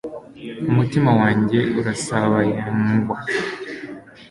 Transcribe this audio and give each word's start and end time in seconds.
umutima 0.71 1.09
wanjye 1.21 1.59
urasabayangwa 1.79 3.17